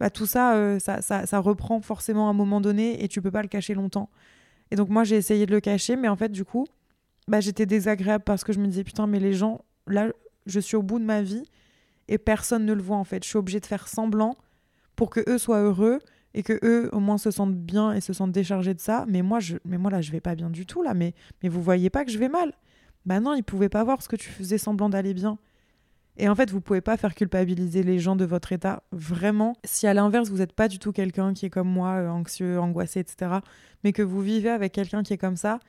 [0.00, 3.30] bah, tout euh, ça, ça, ça, reprend forcément à un moment donné et tu peux
[3.30, 4.10] pas le cacher longtemps.
[4.70, 6.66] Et donc moi, j'ai essayé de le cacher, mais en fait, du coup,
[7.28, 10.08] bah, j'étais désagréable parce que je me disais, putain, mais les gens, là,
[10.46, 11.44] je suis au bout de ma vie
[12.08, 13.22] et personne ne le voit en fait.
[13.24, 14.36] Je suis obligée de faire semblant
[14.96, 16.00] pour que eux soient heureux
[16.34, 19.04] et que eux au moins se sentent bien et se sentent déchargés de ça.
[19.08, 20.94] Mais moi mais moi là je vais pas bien du tout là.
[20.94, 22.52] Mais mais vous voyez pas que je vais mal.
[23.06, 25.38] Bah non ils pouvaient pas voir ce que tu faisais semblant d'aller bien.
[26.16, 29.54] Et en fait vous pouvez pas faire culpabiliser les gens de votre état vraiment.
[29.64, 32.60] Si à l'inverse vous n'êtes pas du tout quelqu'un qui est comme moi euh, anxieux
[32.60, 33.40] angoissé etc
[33.84, 35.60] mais que vous vivez avec quelqu'un qui est comme ça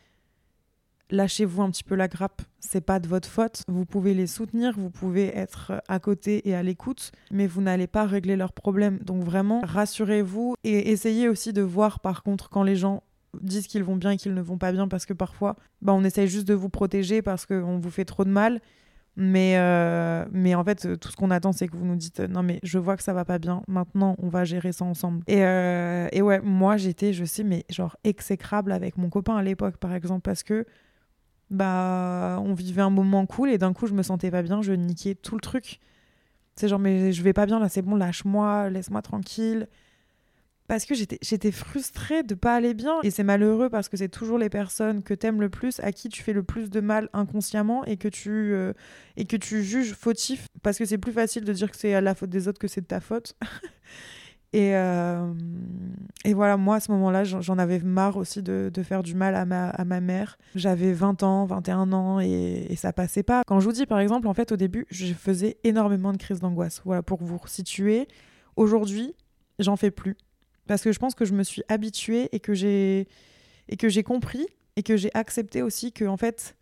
[1.11, 2.41] lâchez-vous un petit peu la grappe.
[2.59, 3.63] C'est pas de votre faute.
[3.67, 7.87] Vous pouvez les soutenir, vous pouvez être à côté et à l'écoute, mais vous n'allez
[7.87, 8.99] pas régler leurs problèmes.
[8.99, 13.03] Donc vraiment, rassurez-vous et essayez aussi de voir par contre quand les gens
[13.41, 16.03] disent qu'ils vont bien et qu'ils ne vont pas bien parce que parfois, bah, on
[16.03, 18.61] essaye juste de vous protéger parce qu'on vous fait trop de mal.
[19.17, 22.43] Mais, euh, mais en fait, tout ce qu'on attend, c'est que vous nous dites non,
[22.43, 23.61] mais je vois que ça va pas bien.
[23.67, 25.23] Maintenant, on va gérer ça ensemble.
[25.27, 29.43] Et, euh, et ouais, moi, j'étais, je sais, mais genre exécrable avec mon copain à
[29.43, 30.65] l'époque, par exemple, parce que
[31.49, 34.73] bah on vivait un moment cool et d'un coup je me sentais pas bien, je
[34.73, 35.79] niquais tout le truc.
[36.55, 39.67] C'est genre mais je vais pas bien là, c'est bon, lâche-moi, laisse-moi tranquille.
[40.67, 42.99] Parce que j'étais, frustrée de pas aller bien.
[43.03, 46.09] Et c'est malheureux parce que c'est toujours les personnes que t'aimes le plus, à qui
[46.09, 48.73] tu fais le plus de mal inconsciemment et que tu, euh,
[49.15, 50.47] et que tu juges fautif.
[50.63, 52.67] Parce que c'est plus facile de dire que c'est à la faute des autres que
[52.67, 53.35] c'est de ta faute.
[54.55, 55.33] Et, euh,
[56.23, 59.35] et voilà, moi, à ce moment-là, j'en avais marre aussi de, de, faire du mal
[59.35, 60.37] à ma, à ma mère.
[60.55, 63.43] J'avais 20 ans, 21 ans, et, et, ça passait pas.
[63.45, 66.39] Quand je vous dis, par exemple, en fait, au début, je faisais énormément de crises
[66.39, 66.81] d'angoisse.
[66.85, 68.07] Voilà, pour vous situer.
[68.55, 69.13] Aujourd'hui,
[69.59, 70.15] j'en fais plus.
[70.67, 73.09] Parce que je pense que je me suis habituée et que j'ai
[73.67, 76.55] et que j'ai compris et que j'ai accepté aussi que, en fait,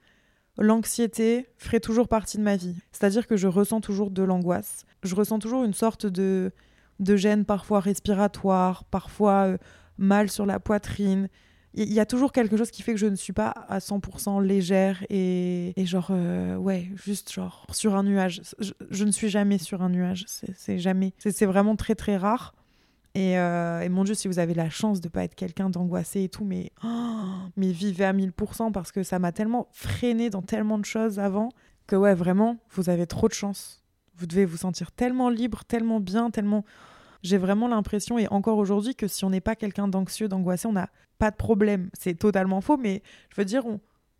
[0.58, 2.76] l'anxiété ferait toujours partie de ma vie.
[2.92, 4.84] C'est-à-dire que je ressens toujours de l'angoisse.
[5.04, 6.52] Je ressens toujours une sorte de
[7.00, 9.58] de gêne parfois respiratoire, parfois euh,
[9.98, 11.30] mal sur la poitrine.
[11.76, 14.44] Il y, a toujours quelque chose qui fait que je ne suis pas à 100%
[14.44, 18.42] légère et, genre, euh, ouais, juste genre sur un nuage.
[18.92, 21.14] Je, ne suis jamais sur un nuage, c'est jamais.
[21.18, 22.54] C'est vraiment très très rare.
[23.18, 26.30] Euh, et, mon Dieu, si vous avez la chance de pas être quelqu'un d'angoissé et
[26.30, 27.24] tout, mais, oh,
[27.58, 31.50] mais vivez à 1000% parce que ça m'a tellement freiné dans tellement de choses avant
[31.86, 33.83] que ouais, vraiment, vous avez trop de chance.
[34.16, 36.66] Vous devez vous sentir tellement libre, tellement bien, tellement...
[37.24, 40.74] J'ai vraiment l'impression, et encore aujourd'hui, que si on n'est pas quelqu'un d'anxieux, d'angoissé, on
[40.74, 41.90] n'a pas de problème.
[41.94, 43.64] C'est totalement faux, mais je veux dire,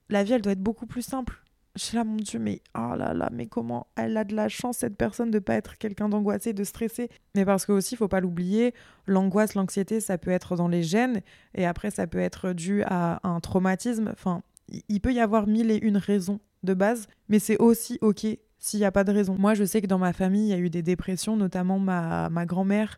[0.10, 1.44] la vie, elle doit être beaucoup plus simple.
[1.76, 4.48] Je suis là, mon Dieu, mais oh là là, mais comment elle a de la
[4.48, 7.10] chance, cette personne, de pas être quelqu'un d'angoissé, de stressé?
[7.36, 8.74] Mais parce que aussi, il faut pas l'oublier,
[9.06, 11.22] l'angoisse, l'anxiété, ça peut être dans les gènes,
[11.56, 14.10] et après, ça peut être dû à un traumatisme.
[14.14, 14.44] Enfin,
[14.88, 18.26] il peut y avoir mille et une raisons de base, mais c'est aussi OK
[18.64, 19.36] s'il n'y a pas de raison.
[19.38, 22.30] Moi, je sais que dans ma famille, il y a eu des dépressions, notamment ma,
[22.30, 22.98] ma grand-mère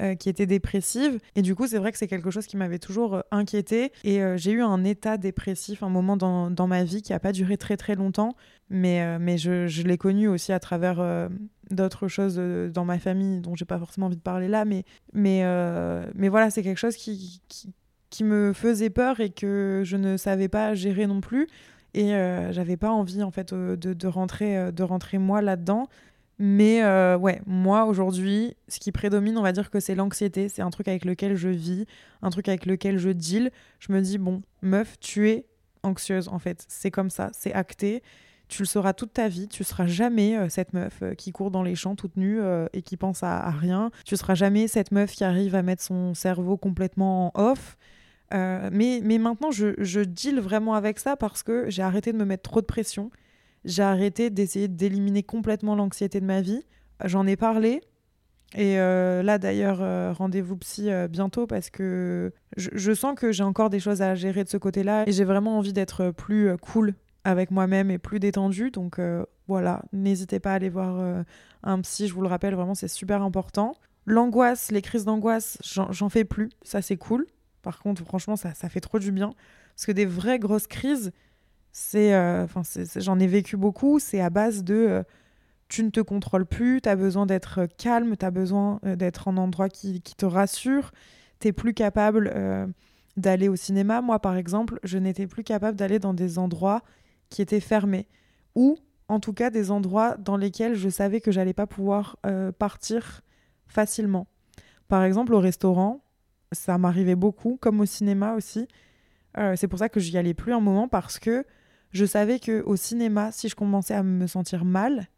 [0.00, 1.18] euh, qui était dépressive.
[1.36, 3.92] Et du coup, c'est vrai que c'est quelque chose qui m'avait toujours euh, inquiété.
[4.04, 7.20] Et euh, j'ai eu un état dépressif, un moment dans, dans ma vie qui n'a
[7.20, 8.34] pas duré très très longtemps.
[8.70, 11.28] Mais, mais je, je l'ai connu aussi à travers
[11.70, 12.36] d'autres choses
[12.72, 14.64] dans ma famille dont j'ai pas forcément envie de parler là.
[14.64, 15.44] Mais, mais,
[16.14, 17.42] mais voilà, c'est quelque chose qui,
[18.08, 21.48] qui me faisait peur et que je ne savais pas gérer non plus
[21.94, 22.10] et
[22.50, 25.88] j'avais pas envie en fait de, de, rentrer de rentrer moi là-dedans
[26.44, 30.48] mais euh, ouais, moi aujourd'hui, ce qui prédomine, on va dire que c'est l'anxiété.
[30.48, 31.86] C'est un truc avec lequel je vis,
[32.20, 33.52] un truc avec lequel je deal.
[33.78, 35.46] Je me dis, bon, meuf, tu es
[35.84, 36.64] anxieuse en fait.
[36.66, 38.02] C'est comme ça, c'est acté.
[38.48, 39.46] Tu le seras toute ta vie.
[39.46, 42.40] Tu seras jamais euh, cette meuf euh, qui court dans les champs toute nue
[42.72, 43.92] et qui pense à, rien.
[44.04, 47.78] Tu seras jamais cette meuf qui arrive à mettre son cerveau complètement en off.
[48.32, 52.24] Mais, mais maintenant, je, je deal vraiment avec ça parce que j'ai arrêté de me
[52.24, 53.10] mettre trop de pression
[53.64, 56.64] j'ai arrêté d'essayer d'éliminer complètement l'anxiété de ma vie.
[57.04, 57.80] J'en ai parlé.
[58.54, 63.44] Et euh, là, d'ailleurs, euh, rendez-vous psy euh, bientôt parce que je, sens que j'ai
[63.44, 66.94] encore des choses à gérer de ce côté-là et j'ai vraiment envie d'être plus cool
[67.24, 68.70] avec moi-même et plus détendue.
[68.70, 69.00] Donc
[69.48, 71.24] voilà, n'hésitez pas à aller voir
[71.62, 73.74] un psy, je vous le rappelle, vraiment, c'est super important.
[74.04, 76.50] L'angoisse, les crises d'angoisse, j'en fais plus.
[76.62, 77.26] Ça, c'est cool.
[77.62, 79.34] Par contre, franchement, ça, ça fait trop du bien.
[79.74, 81.12] Parce que des vraies grosses crises,
[81.72, 82.46] c'est, euh,
[82.96, 83.98] j'en ai vécu beaucoup.
[83.98, 85.02] C'est à base de euh,
[85.68, 89.28] tu ne te contrôles plus, tu as besoin d'être calme, tu as besoin euh, d'être
[89.28, 90.92] en endroit qui, qui te rassure,
[91.40, 92.32] tu es plus capable
[93.16, 94.02] d'aller au cinéma.
[94.02, 96.82] Moi, par exemple, je n'étais plus capable d'aller dans des endroits
[97.30, 98.06] qui étaient fermés
[98.54, 98.76] ou
[99.08, 102.16] en tout cas des endroits dans lesquels je savais que j'allais pas pouvoir
[102.58, 103.22] partir
[103.66, 104.28] facilement.
[104.86, 106.01] Par exemple, au restaurant,
[106.52, 108.68] ça m'arrivait beaucoup, comme au cinéma aussi.
[109.56, 111.44] c'est pour ça que j'y allais plus un moment parce que
[111.92, 115.08] je savais que au cinéma, si je commençais à me sentir mal,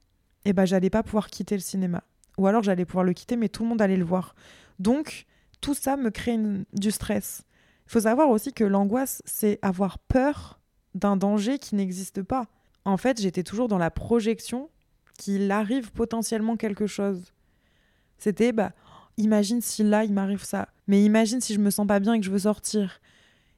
[0.44, 2.02] eh ben j'allais pas pouvoir quitter le cinéma.
[2.36, 4.34] Ou alors j'allais pouvoir le quitter, mais tout le monde allait le voir.
[4.78, 5.26] Donc
[5.60, 6.38] tout ça me crée
[6.72, 7.44] du stress.
[7.86, 10.60] Il faut savoir aussi que l'angoisse, c'est avoir peur
[10.94, 12.46] d'un danger qui n'existe pas.
[12.84, 14.70] En fait, j'étais toujours dans la projection
[15.18, 17.32] qu'il arrive potentiellement quelque chose.
[18.18, 18.72] C'était, bah,
[19.16, 20.68] imagine si là, il m'arrive ça.
[20.86, 23.00] Mais imagine si je me sens pas bien et que je veux sortir.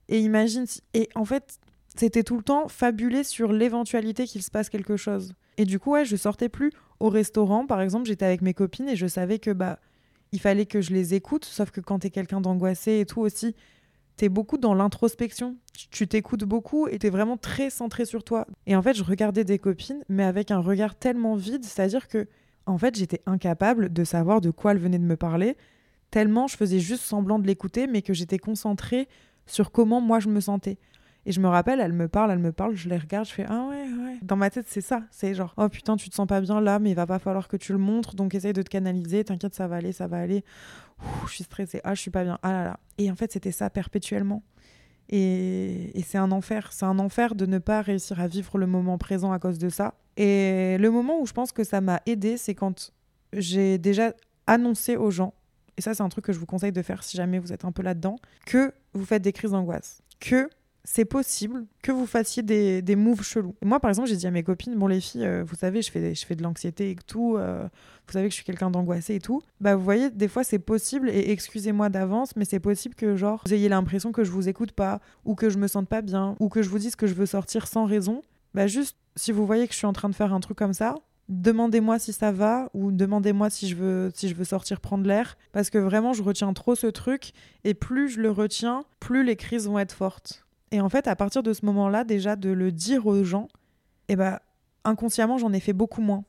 [0.08, 0.82] Et imagine si...
[0.94, 1.58] Et en fait,
[1.94, 5.34] c'était tout le temps fabulé sur l'éventualité qu'il se passe quelque chose.
[5.56, 8.88] Et du coup, ouais, je sortais plus au restaurant, par exemple, j'étais avec mes copines
[8.88, 9.78] et je savais que bah
[10.32, 13.54] il fallait que je les écoute, sauf que quand t'es quelqu'un d'angoissé et tout aussi,
[14.16, 15.56] t'es beaucoup dans l'introspection.
[15.90, 18.46] Tu t'écoutes beaucoup et t'es vraiment très centré sur toi.
[18.66, 22.26] Et en fait, je regardais des copines, mais avec un regard tellement vide, c'est-à-dire que
[22.66, 25.56] en fait, j'étais incapable de savoir de quoi elles venaient de me parler,
[26.10, 29.08] tellement je faisais juste semblant de l'écouter, mais que j'étais concentrée
[29.46, 30.78] sur comment moi je me sentais.
[31.28, 33.46] Et je me rappelle, elle me parle, elle me parle, je les regarde, je fais
[33.48, 34.18] Ah ouais, ouais.
[34.22, 35.02] Dans ma tête, c'est ça.
[35.10, 37.48] C'est genre Oh putain, tu te sens pas bien là, mais il va pas falloir
[37.48, 40.18] que tu le montres, donc essaye de te canaliser, t'inquiète, ça va aller, ça va
[40.18, 40.44] aller.
[41.26, 42.80] je suis stressée, ah, je suis pas bien, ah là là.
[42.98, 44.42] Et en fait, c'était ça perpétuellement.
[45.08, 46.72] Et, c'est un enfer.
[46.72, 49.68] C'est un enfer de ne pas réussir à vivre le moment présent à cause de
[49.68, 49.94] ça.
[50.16, 52.92] Et le moment où je pense que ça m'a aidé, c'est quand
[53.32, 54.12] j'ai déjà
[54.46, 55.34] annoncé aux gens,
[55.76, 57.64] et ça c'est un truc que je vous conseille de faire si jamais vous êtes
[57.64, 58.16] un peu là-dedans,
[58.46, 60.00] que vous faites des crises d'angoisse.
[60.20, 60.48] Que
[60.88, 63.56] c'est possible que vous fassiez des, des moves chelous.
[63.64, 65.90] moi, par exemple, j'ai dit à mes copines, bon, les filles, euh, vous savez, je
[65.90, 67.64] fais, je fais de l'anxiété et tout, euh,
[68.06, 69.42] vous savez que je suis quelqu'un d'angoissé et tout.
[69.60, 73.42] Bah, vous voyez, des fois, c'est possible, et excusez-moi d'avance, mais c'est possible que, genre,
[73.44, 76.36] vous ayez l'impression que je vous écoute pas, ou que je me sente pas bien,
[76.38, 78.22] ou que je vous dise que je veux sortir sans raison.
[78.54, 80.72] Bah, juste, si vous voyez que je suis en train de faire un truc comme
[80.72, 80.94] ça,
[81.28, 85.36] demandez-moi si ça va ou demandez-moi si je veux si je veux sortir prendre l'air
[85.50, 87.32] parce que vraiment je retiens trop ce truc
[87.64, 91.16] et plus je le retiens plus les crises vont être fortes et en fait, à
[91.16, 93.48] partir de ce moment-là, déjà de le dire aux gens,
[94.08, 94.38] eh ben,
[94.84, 96.24] inconsciemment, j'en ai fait beaucoup moins.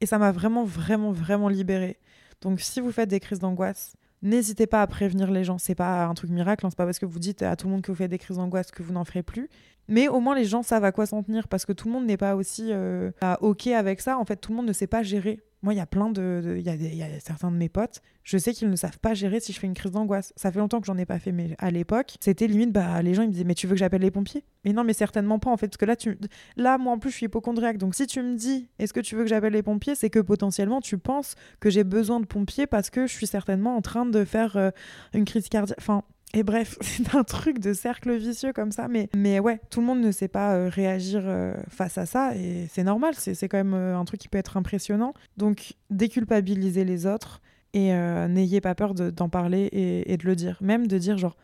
[0.00, 1.98] Et ça m'a vraiment, vraiment, vraiment libérée.
[2.40, 5.58] Donc si vous faites des crises d'angoisse, n'hésitez pas à prévenir les gens.
[5.58, 6.70] C'est pas un truc miracle, hein.
[6.70, 8.36] c'est pas parce que vous dites à tout le monde que vous faites des crises
[8.36, 9.48] d'angoisse que vous n'en ferez plus.
[9.88, 12.06] Mais au moins les gens savent à quoi s'en tenir parce que tout le monde
[12.06, 13.10] n'est pas aussi euh,
[13.40, 14.18] ok avec ça.
[14.18, 16.56] En fait, tout le monde ne sait pas gérer moi, il y a plein de.
[16.56, 19.52] Il y, a certains de mes potes, je sais qu'ils ne savent pas gérer si
[19.52, 20.32] je fais une crise d'angoisse.
[20.36, 23.14] Ça fait longtemps que j'en ai pas fait, mais à l'époque, c'était limite, bah, les
[23.14, 24.44] gens, ils me disaient, mais tu veux que j'appelle les pompiers?
[24.64, 26.16] Mais non, mais certainement pas, en fait, parce que là, tu...
[26.56, 27.78] là, moi, en plus, je suis hypochondriaque.
[27.78, 29.96] Donc, si tu me dis, est-ce que tu veux que j'appelle les pompiers?
[29.96, 33.76] C'est que potentiellement, tu penses que j'ai besoin de pompiers parce que je suis certainement
[33.76, 34.70] en train de faire euh,
[35.12, 35.78] une crise cardiaque.
[35.80, 38.88] Enfin, et bref, c'est un truc de cercle vicieux comme ça.
[38.88, 42.36] Mais, mais ouais, tout le monde ne sait pas euh, réagir euh, face à ça.
[42.36, 45.14] Et c'est normal, c'est quand même euh, un truc qui peut être impressionnant.
[45.36, 47.40] Donc, déculpabiliser les autres
[47.74, 50.56] et n'ayez pas peur d'en parler et, de le dire.
[50.62, 51.36] Même de dire genre,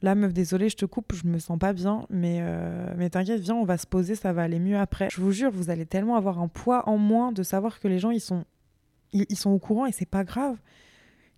[0.00, 2.42] là meuf, désolée, je te coupe, je me sens pas bien, mais,
[2.96, 5.08] mais t'inquiète, viens, on va se poser, ça va aller mieux après.
[5.12, 7.98] Je vous jure, vous allez tellement avoir un poids en moins de savoir que les
[7.98, 8.44] gens, ils sont,
[9.12, 10.56] ils sont au courant et c'est pas grave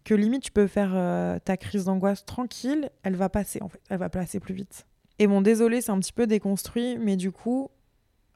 [0.09, 3.79] que limite tu peux faire euh, ta crise d'angoisse tranquille, elle va passer en fait,
[3.91, 4.87] elle va passer plus vite.
[5.19, 7.71] Et bon, désolé, c'est un petit peu déconstruit, mais du coup,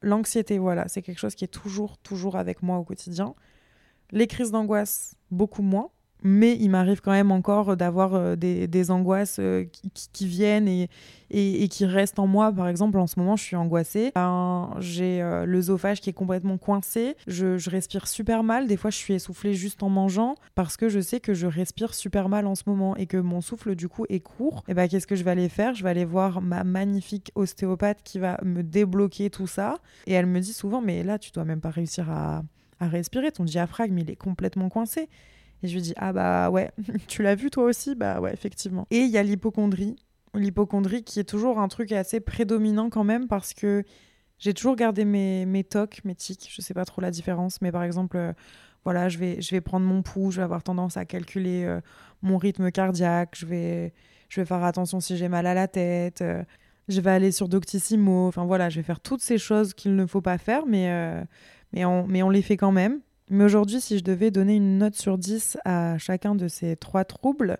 [0.02, 3.34] l'anxiété, voilà, c'est quelque chose qui est toujours, toujours avec moi au quotidien.
[4.10, 5.88] Les crises d'angoisse, beaucoup moins
[6.22, 9.64] mais il m'arrive quand même encore d'avoir euh, des, angoisses euh,
[10.12, 10.88] qui, viennent et,
[11.30, 12.52] et, qui restent en moi.
[12.52, 14.12] Par exemple, en ce moment, je suis angoissée.
[14.14, 17.16] Ben, j'ai euh, l'œsophage qui est complètement coincé.
[17.26, 18.66] Je, respire super mal.
[18.66, 21.94] Des fois, je suis essoufflée juste en mangeant parce que je sais que je respire
[21.94, 24.64] super mal en ce moment et que mon souffle, du coup, est court.
[24.68, 25.74] Et ben, qu'est-ce que je vais aller faire?
[25.74, 29.78] Je vais aller voir ma magnifique ostéopathe qui va me débloquer tout ça.
[30.06, 32.42] Et elle me dit souvent, mais là, tu dois même pas réussir à,
[32.80, 33.32] à respirer.
[33.32, 35.08] Ton diaphragme, il est complètement coincé.
[35.62, 36.70] Et je lui dis Ah bah ouais,
[37.06, 37.94] tu l'as vu toi aussi?
[37.94, 38.86] Bah ouais, effectivement.
[38.90, 39.96] Et il y a l'hypochondrie.
[40.34, 43.84] L'hypochondrie qui est toujours un truc assez prédominant quand même parce que
[44.38, 46.48] j'ai toujours gardé mes, mes tocs, mes tics.
[46.50, 48.32] Je sais pas trop la différence, mais par exemple, euh,
[48.84, 51.80] voilà, je vais, je vais prendre mon pouls, je vais avoir tendance à calculer euh,
[52.22, 53.92] mon rythme cardiaque, je vais,
[54.28, 56.22] je vais faire attention si j'ai mal à la tête.
[56.22, 56.42] Euh,
[56.88, 60.06] je vais aller sur Doctissimo, enfin voilà, je vais faire toutes ces choses qu'il ne
[60.06, 60.90] faut pas faire, mais,
[61.72, 63.00] mais, on, mais on les fait quand même.
[63.32, 67.06] Mais aujourd'hui, si je devais donner une note sur 10 à chacun de ces trois
[67.06, 67.56] troubles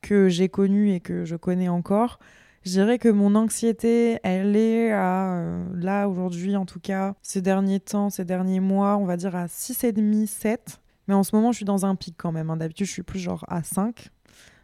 [0.00, 2.18] que j'ai connus et que je connais encore,
[2.64, 7.40] je dirais que mon anxiété, elle est à, euh, là aujourd'hui en tout cas, ces
[7.40, 10.80] derniers temps, ces derniers mois, on va dire à 6,5, 7.
[11.06, 12.50] Mais en ce moment, je suis dans un pic quand même.
[12.50, 12.56] Hein.
[12.56, 14.08] D'habitude, je suis plus genre à 5.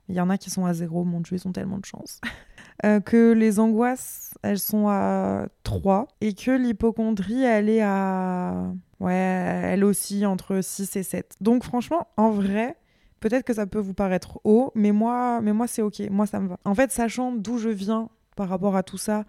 [0.09, 2.21] Il y en a qui sont à 0, mon Dieu, ils ont tellement de chance.
[2.85, 6.07] Euh, que les angoisses, elles sont à 3.
[6.21, 11.37] Et que l'hypochondrie, elle est à Ouais, elle aussi entre 6 et 7.
[11.41, 12.77] Donc franchement, en vrai,
[13.21, 16.41] peut-être que ça peut vous paraître haut, mais moi, mais moi c'est ok, moi ça
[16.41, 16.59] me va.
[16.64, 19.25] En fait, sachant d'où je viens par rapport à tout ça,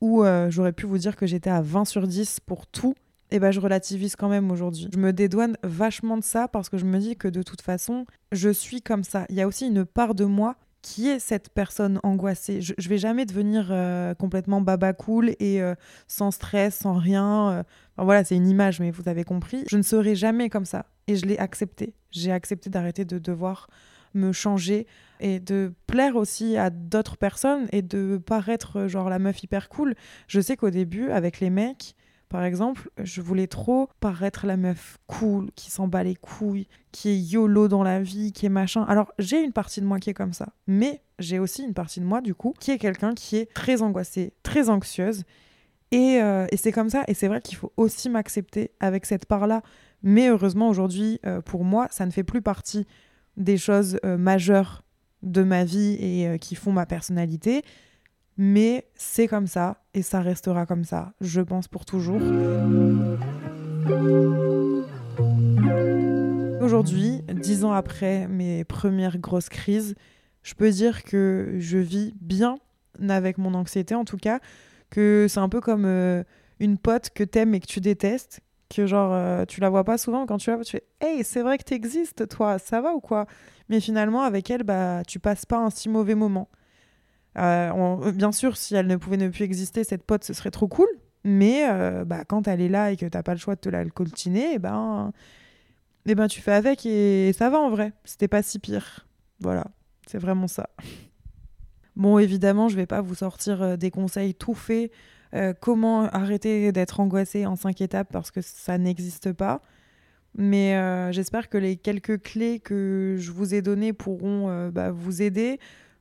[0.00, 2.94] où euh, j'aurais pu vous dire que j'étais à 20 sur 10 pour tout,
[3.32, 4.88] et eh ben je relativise quand même aujourd'hui.
[4.92, 8.04] Je me dédouane vachement de ça parce que je me dis que de toute façon,
[8.32, 9.24] je suis comme ça.
[9.28, 12.60] Il y a aussi une part de moi qui est cette personne angoissée?
[12.60, 15.74] Je, je vais jamais devenir euh, complètement baba cool et euh,
[16.08, 17.50] sans stress, sans rien.
[17.50, 17.62] Euh.
[17.98, 19.64] voilà, c'est une image, mais vous avez compris.
[19.68, 20.86] Je ne serai jamais comme ça.
[21.06, 21.94] Et je l'ai accepté.
[22.10, 23.68] J'ai accepté d'arrêter de devoir
[24.14, 24.86] me changer
[25.20, 29.94] et de plaire aussi à d'autres personnes et de paraître genre la meuf hyper cool.
[30.26, 31.94] Je sais qu'au début, avec les mecs,
[32.30, 37.08] par exemple, je voulais trop paraître la meuf cool, qui s'en bat les couilles, qui
[37.08, 38.84] est YOLO dans la vie, qui est machin.
[38.84, 40.50] Alors, j'ai une partie de moi qui est comme ça.
[40.68, 43.82] Mais j'ai aussi une partie de moi, du coup, qui est quelqu'un qui est très
[43.82, 45.24] angoissée, très anxieuse.
[45.90, 47.02] Et, euh, c'est comme ça.
[47.08, 49.62] Et c'est vrai qu'il faut aussi m'accepter avec cette part-là.
[50.04, 52.86] Mais heureusement, aujourd'hui, euh, pour moi, ça ne fait plus partie
[53.36, 54.84] des choses euh, majeures
[55.24, 57.62] de ma vie et qui font ma personnalité
[58.42, 62.22] mais c'est comme ça et ça restera comme ça, je pense pour toujours.
[66.62, 69.94] Aujourd'hui, dix ans après mes premières grosses crises,
[70.42, 72.56] je peux dire que je vis bien
[73.10, 74.40] avec mon anxiété en tout cas,
[74.88, 76.24] que c'est un peu comme euh,
[76.60, 78.40] une pote que t'aimes et que tu détestes,
[78.74, 80.24] que genre euh, tu la vois pas souvent.
[80.24, 83.00] Quand tu la vois tu fais hey c'est vrai que t'existes toi ça va ou
[83.00, 83.26] quoi?
[83.68, 86.48] Mais finalement avec elle bah tu passes pas un si mauvais moment
[87.38, 90.68] euh, bien sûr, si elle ne pouvait ne plus exister, cette pote, ce serait trop
[90.68, 90.88] cool.
[91.24, 93.68] Mais euh, bah, quand elle est là et que t'as pas le choix de te
[93.68, 95.12] la coltiner, eh ben,
[96.06, 97.92] eh ben, tu fais avec et ça va en vrai.
[98.04, 99.06] C'était pas si pire.
[99.40, 99.66] Voilà,
[100.06, 100.70] c'est vraiment ça.
[101.96, 104.90] Bon, évidemment, je vais pas vous sortir euh, des conseils tout faits.
[105.60, 109.62] comment arrêter d'être angoissé en cinq étapes parce que ça n'existe pas.
[110.36, 110.74] Mais
[111.12, 115.60] j'espère que les quelques clés que je vous ai données pourront bah, vous aider.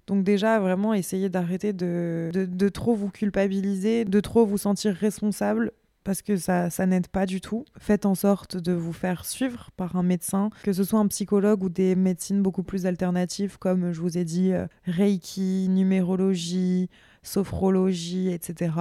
[0.09, 5.71] Donc déjà, vraiment, essayez d'arrêter de, de, trop vous culpabiliser, de trop vous sentir responsable.
[6.03, 7.63] parce que ça, ça n'aide pas du tout.
[7.77, 11.63] Faites en sorte de vous faire suivre par un médecin, que ce soit un psychologue
[11.63, 16.89] ou des médecines beaucoup plus alternatives, comme je vous ai dit, euh, Reiki, numérologie,
[17.21, 18.71] sophrologie, etc.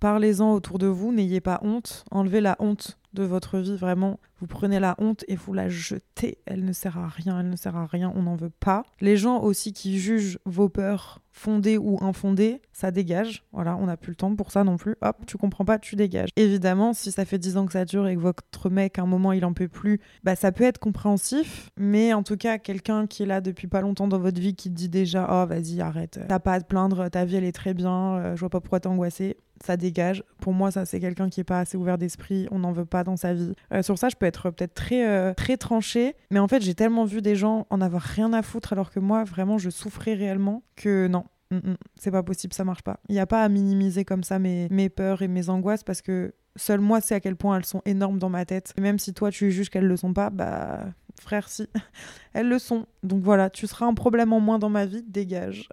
[0.00, 4.20] Parlez-en autour de vous, n'ayez pas honte, enlevez la honte de votre vie, vraiment.
[4.38, 6.38] Vous prenez la honte et vous la jetez.
[6.46, 8.84] Elle ne sert à rien, elle ne sert à rien, on n'en veut pas.
[9.00, 13.44] Les gens aussi qui jugent vos peurs fondées ou infondées, ça dégage.
[13.52, 14.96] Voilà, on n'a plus le temps pour ça non plus.
[15.02, 16.30] Hop, tu comprends pas, tu dégages.
[16.36, 19.06] Évidemment, si ça fait 10 ans que ça dure et que votre mec, à un
[19.06, 21.70] moment, il en peut plus, bah ça peut être compréhensif.
[21.76, 24.70] Mais en tout cas, quelqu'un qui est là depuis pas longtemps dans votre vie qui
[24.70, 27.74] dit déjà, oh vas-y, arrête, t'as pas à te plaindre, ta vie elle est très
[27.74, 30.24] bien, euh, je vois pas pourquoi t'es angoissé ça dégage.
[30.40, 32.48] Pour moi, ça, c'est quelqu'un qui est pas assez ouvert d'esprit.
[32.50, 33.52] On n'en veut pas dans sa vie.
[33.72, 36.14] Euh, sur ça, je peux être peut-être très, euh, très tranchée.
[36.30, 39.00] Mais en fait, j'ai tellement vu des gens en avoir rien à foutre alors que
[39.00, 41.24] moi, vraiment, je souffrais réellement que non.
[41.50, 43.00] Mm, mm, c'est pas possible, ça marche pas.
[43.08, 46.00] Il n'y a pas à minimiser comme ça mes, mes peurs et mes angoisses parce
[46.00, 48.72] que seul moi sais à quel point elles sont énormes dans ma tête.
[48.78, 50.84] Et même si toi tu juges qu'elles le sont pas, bah
[51.20, 51.68] frère si,
[52.32, 52.86] elles le sont.
[53.02, 55.68] Donc voilà, tu seras un problème en moins dans ma vie, dégage.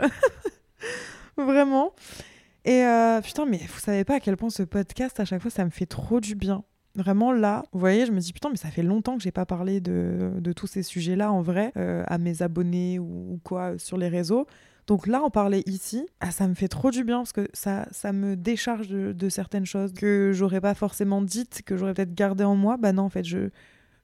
[1.38, 1.94] Vraiment.
[2.68, 5.50] Et euh, putain, mais vous savez pas à quel point ce podcast, à chaque fois,
[5.50, 6.66] ça me fait trop du bien.
[6.96, 9.46] Vraiment là, vous voyez, je me dis putain, mais ça fait longtemps que j'ai pas
[9.46, 13.96] parlé de, de, tous ces sujets-là en vrai euh, à mes abonnés ou, quoi sur
[13.96, 14.48] les réseaux.
[14.86, 17.88] Donc là, en parler ici, ah, ça me fait trop du bien parce que ça,
[17.92, 22.44] ça me décharge de, certaines choses que j'aurais pas forcément dites, que j'aurais peut-être gardées
[22.44, 22.76] en moi.
[22.76, 23.50] Bah non, en fait, je,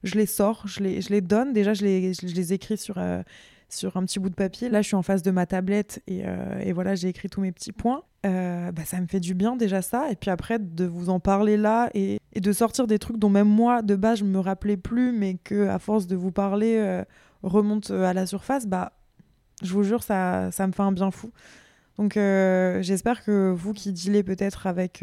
[0.04, 1.52] je les sors, je les, je les donne.
[1.52, 3.22] Déjà, je les, je les écris sur, euh,
[3.68, 4.70] sur un petit bout de papier.
[4.70, 7.42] Là, je suis en face de ma tablette et, euh, et voilà, j'ai écrit tous
[7.42, 8.04] mes petits points.
[8.24, 10.10] Euh, bah, ça me fait du bien déjà ça.
[10.10, 13.48] Et puis après, de vous en parler là et, de sortir des trucs dont même
[13.48, 17.04] moi, de base, je me rappelais plus, mais que à force de vous parler, euh,
[17.42, 18.92] remonte à la surface, bah,
[19.62, 21.30] je vous jure, ça, ça me fait un bien fou.
[21.96, 24.98] Donc j'espère que vous qui dealez peut-être avec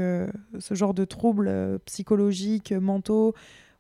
[0.59, 3.33] ce genre de troubles psychologiques, mentaux,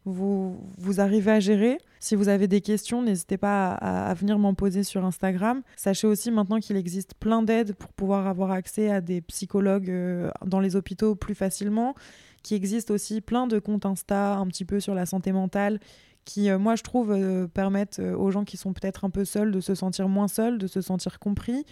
[0.05, 1.77] vous, vous arrivez à gérer.
[1.99, 5.61] Si vous avez des questions, n'hésitez pas à, venir m'en poser sur Instagram.
[5.75, 10.31] Sachez aussi maintenant qu'il existe plein d'aides pour pouvoir avoir accès à des psychologues euh,
[10.45, 11.93] dans les hôpitaux plus facilement.
[12.41, 15.79] Qu'il existe aussi plein de comptes Insta un petit peu sur la santé mentale
[16.25, 19.51] qui, euh, moi, je trouve, euh, permettent aux gens qui sont peut-être un peu seuls
[19.51, 21.65] de se sentir moins seuls, de se sentir compris.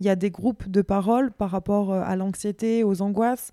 [0.00, 3.50] Il y a des groupes de parole par rapport à l'anxiété, aux angoisses.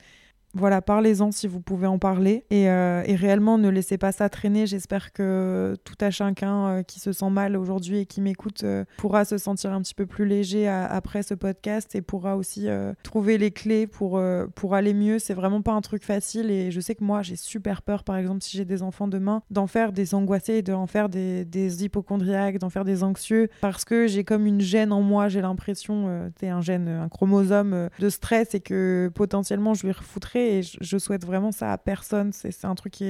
[0.56, 2.46] Voilà, parlez-en si vous pouvez en parler.
[2.52, 4.68] Et, euh, réellement, ne laissez pas ça traîner.
[4.68, 8.86] J'espère que tout à chacun euh, qui se sent mal aujourd'hui et qui m'écoute euh,
[8.98, 12.68] pourra se sentir un petit peu plus léger après ce podcast et pourra aussi
[13.04, 14.22] trouver les clés pour,
[14.56, 15.20] pour aller mieux.
[15.20, 16.52] C'est vraiment pas un truc facile.
[16.52, 19.42] Et je sais que moi, j'ai super peur, par exemple, si j'ai des enfants demain,
[19.50, 24.08] d'en faire des angoissés, d'en faire des, des hypochondriaques, d'en faire des anxieux, parce que
[24.08, 25.30] j'ai comme une gêne en moi.
[25.30, 30.43] J'ai l'impression, c'est un gène, un chromosome de stress et que potentiellement je lui refoutrais
[30.44, 32.32] et je, souhaite vraiment ça à personne.
[32.32, 33.04] C'est un truc qui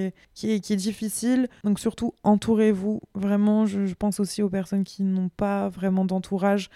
[0.43, 1.47] est, difficile.
[1.63, 3.01] Donc surtout, entourez-vous.
[3.15, 6.69] Vraiment, je, pense aussi aux personnes qui n'ont pas vraiment d'entourage.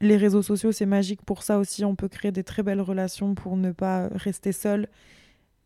[0.00, 1.84] Les réseaux sociaux, c'est magique pour ça aussi.
[1.84, 4.88] On peut créer des très belles relations pour ne pas rester seul.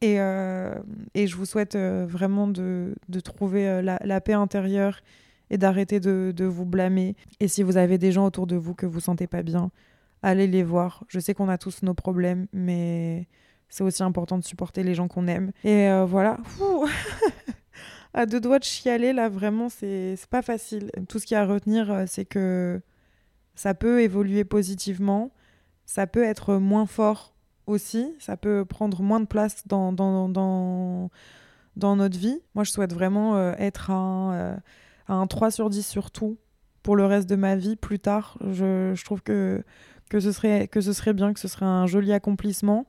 [0.01, 0.75] Et, euh,
[1.15, 5.03] je vous souhaite euh, vraiment de, trouver euh, la, la, paix intérieure
[5.51, 7.17] et d'arrêter de, de, vous blâmer.
[7.41, 9.71] Et si vous avez des gens autour de vous que vous sentez pas bien,
[10.23, 11.05] allez les voir.
[11.09, 13.27] Je sais qu'on a tous nos problèmes, mais
[13.71, 15.53] c'est aussi important de supporter les gens qu'on aime.
[15.65, 16.37] Et euh, voilà.
[18.15, 20.91] à deux doigts de chialer, là, vraiment, c'est pas facile.
[21.09, 22.81] Tout ce qu'il y a à retenir, euh, c'est que
[23.55, 25.31] ça peut évoluer positivement,
[25.87, 27.33] ça peut être moins fort
[27.67, 31.11] aussi, ça peut prendre moins de place dans, dans, dans,
[31.77, 32.41] dans notre vie.
[32.55, 34.61] Moi, je souhaite vraiment euh, être un,
[35.07, 36.39] un 3 sur 10 sur tout
[36.83, 38.37] pour le reste de ma vie plus tard.
[38.51, 39.63] Je, je trouve que,
[40.09, 42.87] que, ce serait, que ce serait bien, que ce serait un joli accomplissement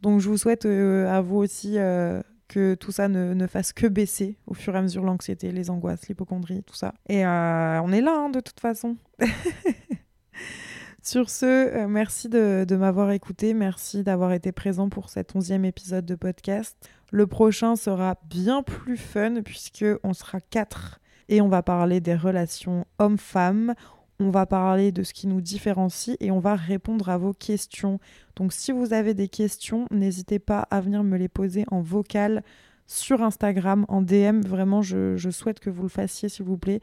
[0.00, 3.86] donc je vous souhaite euh, à vous aussi euh, que tout ça ne, fasse que
[3.86, 6.94] baisser au fur et à mesure l'anxiété, les angoisses, l'hypochondrie, tout ça.
[7.08, 8.96] Et euh, on est là hein, de toute façon.
[11.02, 16.14] Sur ce, merci de, m'avoir écouté, merci d'avoir été présent pour cet onzième épisode de
[16.14, 16.76] podcast.
[17.10, 22.14] Le prochain sera bien plus fun puisque on sera quatre et on va parler des
[22.14, 23.74] relations hommes-femmes
[24.20, 27.98] on va parler de ce qui nous différencie et on va répondre à vos questions.
[28.36, 32.44] Donc si vous avez des questions, n'hésitez pas à venir me les poser en vocal
[32.86, 34.42] sur Instagram, en DM.
[34.42, 36.80] Vraiment, je, souhaite que vous le fassiez, s'il vous plaît.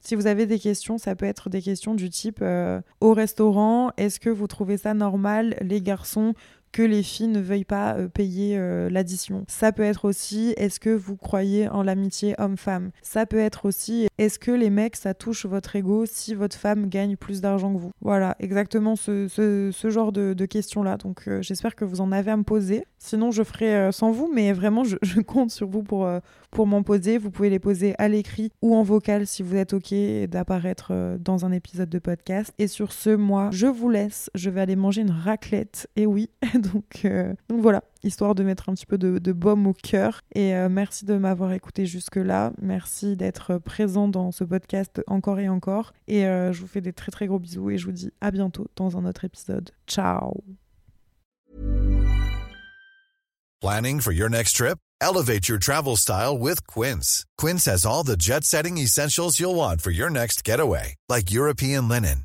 [0.00, 3.90] Si vous avez des questions, ça peut être des questions du type euh, au restaurant,
[3.96, 6.34] est-ce que vous trouvez ça normal, les garçons,
[6.76, 9.46] que les filles ne veuillent pas euh, payer euh, l'addition.
[9.48, 12.90] Ça peut être aussi est-ce que vous croyez en l'amitié homme-femme?
[13.00, 16.90] Ça peut être aussi est-ce que les mecs ça touche votre ego si votre femme
[16.90, 17.92] gagne plus d'argent que vous?
[18.02, 20.98] Voilà, exactement ce, genre de, questions-là.
[20.98, 22.84] Donc euh, j'espère que vous en avez à me poser.
[22.98, 26.06] Sinon je ferai sans vous, mais vraiment je, je compte sur vous pour,
[26.50, 27.16] pour m'en poser.
[27.16, 29.94] Vous pouvez les poser à l'écrit ou en vocal si vous êtes OK
[30.28, 32.52] d'apparaître dans un épisode de podcast.
[32.58, 34.28] Et sur ce, moi, je vous laisse.
[34.34, 35.88] Je vais aller manger une raclette.
[35.96, 36.28] Et oui,
[36.72, 40.22] donc, euh, donc voilà, histoire de mettre un petit peu de, baume au cœur.
[40.34, 42.52] Et euh, merci de m'avoir écouté jusque-là.
[42.60, 45.92] Merci d'être présent dans ce podcast encore et encore.
[46.08, 48.30] Et euh, je vous fais des très très gros bisous et je vous dis à
[48.30, 49.70] bientôt dans un autre épisode.
[49.86, 50.42] Ciao
[53.60, 54.78] Planning for your next trip?
[55.00, 57.24] Elevate your travel style with Quince.
[57.36, 60.94] Quince has all the jet-setting essentials you'll want for your next getaway.
[61.08, 62.24] Like European linen,